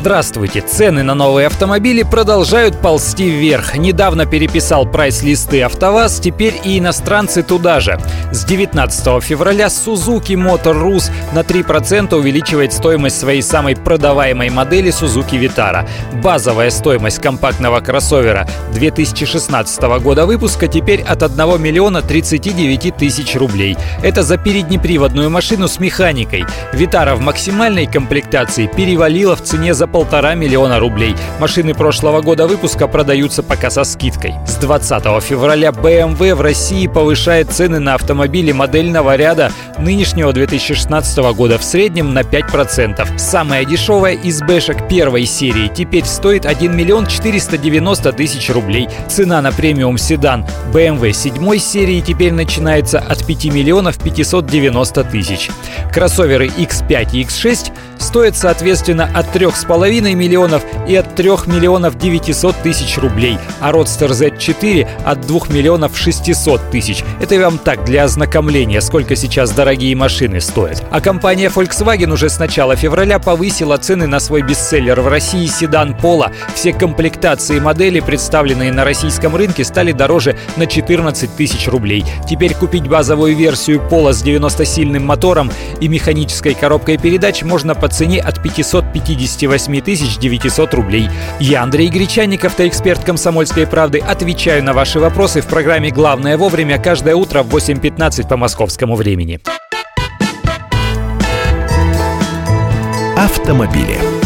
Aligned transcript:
Здравствуйте! 0.00 0.62
Цены 0.62 1.02
на 1.02 1.14
новые 1.14 1.46
автомобили 1.46 2.04
продолжают 2.04 2.80
ползти 2.80 3.28
вверх. 3.28 3.76
Недавно 3.76 4.24
переписал 4.24 4.86
прайс-листы 4.86 5.60
АвтоВАЗ, 5.60 6.20
теперь 6.20 6.58
и 6.64 6.78
иностранцы 6.78 7.42
туда 7.42 7.80
же. 7.80 8.00
С 8.32 8.46
19 8.46 9.22
февраля 9.22 9.66
Suzuki 9.66 10.36
Motor 10.36 10.82
Rus 10.82 11.10
на 11.34 11.40
3% 11.40 12.14
увеличивает 12.14 12.72
стоимость 12.72 13.20
своей 13.20 13.42
самой 13.42 13.76
продаваемой 13.76 14.48
модели 14.48 14.90
Suzuki 14.90 15.38
Vitara. 15.38 15.86
Базовая 16.22 16.70
стоимость 16.70 17.18
компактного 17.18 17.80
кроссовера 17.80 18.48
2016 18.72 19.82
года 20.02 20.24
выпуска 20.24 20.66
теперь 20.66 21.02
от 21.02 21.22
1 21.22 21.60
миллиона 21.60 22.00
39 22.00 22.96
тысяч 22.96 23.36
рублей. 23.36 23.76
Это 24.02 24.22
за 24.22 24.38
переднеприводную 24.38 25.28
машину 25.28 25.68
с 25.68 25.78
механикой. 25.78 26.46
Vitara 26.72 27.16
в 27.16 27.20
максимальной 27.20 27.84
комплектации 27.84 28.66
перевалила 28.66 29.36
в 29.36 29.42
цене 29.42 29.74
за 29.74 29.89
полтора 29.90 30.34
миллиона 30.34 30.78
рублей. 30.78 31.14
Машины 31.38 31.74
прошлого 31.74 32.22
года 32.22 32.46
выпуска 32.46 32.86
продаются 32.86 33.42
пока 33.42 33.70
со 33.70 33.84
скидкой. 33.84 34.34
С 34.46 34.56
20 34.56 35.22
февраля 35.22 35.70
BMW 35.70 36.34
в 36.34 36.40
России 36.40 36.86
повышает 36.86 37.50
цены 37.50 37.78
на 37.78 37.94
автомобили 37.94 38.52
модельного 38.52 39.16
ряда 39.16 39.52
нынешнего 39.78 40.32
2016 40.32 41.18
года 41.34 41.58
в 41.58 41.64
среднем 41.64 42.14
на 42.14 42.20
5%. 42.20 43.18
Самая 43.18 43.64
дешевая 43.64 44.14
из 44.14 44.40
бэшек 44.40 44.88
первой 44.88 45.26
серии 45.26 45.70
теперь 45.74 46.04
стоит 46.04 46.46
1 46.46 46.76
миллион 46.76 47.06
490 47.06 48.12
тысяч 48.12 48.50
рублей. 48.50 48.88
Цена 49.08 49.40
на 49.42 49.52
премиум 49.52 49.98
седан 49.98 50.46
BMW 50.72 51.12
7 51.12 51.58
серии 51.58 52.00
теперь 52.00 52.32
начинается 52.32 52.98
от 52.98 53.26
5 53.26 53.46
миллионов 53.46 53.98
590 53.98 55.04
тысяч. 55.04 55.50
Кроссоверы 55.92 56.46
X5 56.46 57.08
и 57.12 57.24
X6 57.24 57.72
стоят 58.00 58.36
соответственно 58.36 59.08
от 59.14 59.34
3,5 59.34 60.14
миллионов 60.14 60.62
и 60.88 60.96
от 60.96 61.14
3 61.14 61.28
миллионов 61.46 61.96
900 61.96 62.56
тысяч 62.62 62.98
рублей, 62.98 63.38
а 63.60 63.70
Roadster 63.70 64.08
Z4 64.08 64.88
от 65.04 65.20
2 65.20 65.40
миллионов 65.50 65.96
600 65.96 66.70
тысяч. 66.70 67.04
Это 67.20 67.38
вам 67.38 67.58
так, 67.58 67.84
для 67.84 68.04
ознакомления, 68.04 68.80
сколько 68.80 69.16
сейчас 69.16 69.52
дорогие 69.52 69.94
машины 69.94 70.40
стоят. 70.40 70.82
А 70.90 71.00
компания 71.00 71.48
Volkswagen 71.48 72.12
уже 72.12 72.28
с 72.30 72.38
начала 72.38 72.76
февраля 72.76 73.18
повысила 73.18 73.76
цены 73.76 74.06
на 74.06 74.20
свой 74.20 74.42
бестселлер 74.42 75.00
в 75.00 75.08
России 75.08 75.46
седан 75.46 75.96
Пола. 75.96 76.32
Все 76.54 76.72
комплектации 76.72 77.60
модели, 77.60 78.00
представленные 78.00 78.72
на 78.72 78.84
российском 78.84 79.36
рынке, 79.36 79.64
стали 79.64 79.92
дороже 79.92 80.36
на 80.56 80.66
14 80.66 81.36
тысяч 81.36 81.68
рублей. 81.68 82.04
Теперь 82.28 82.54
купить 82.54 82.88
базовую 82.88 83.36
версию 83.36 83.80
Пола 83.88 84.12
с 84.12 84.24
90-сильным 84.24 85.00
мотором 85.00 85.50
и 85.80 85.88
механической 85.88 86.54
коробкой 86.54 86.96
передач 86.96 87.42
можно 87.42 87.74
по 87.74 87.89
цене 87.90 88.20
от 88.20 88.42
558 88.42 90.18
900 90.20 90.74
рублей. 90.74 91.08
Я, 91.38 91.62
Андрей 91.62 91.88
Гречаник, 91.88 92.44
автоэксперт 92.44 93.04
«Комсомольской 93.04 93.66
правды», 93.66 93.98
отвечаю 93.98 94.62
на 94.64 94.72
ваши 94.72 95.00
вопросы 95.00 95.40
в 95.40 95.46
программе 95.46 95.90
«Главное 95.90 96.36
вовремя» 96.36 96.78
каждое 96.78 97.14
утро 97.14 97.42
в 97.42 97.54
8.15 97.54 98.28
по 98.28 98.36
московскому 98.36 98.96
времени. 98.96 99.40
Автомобили. 103.16 104.19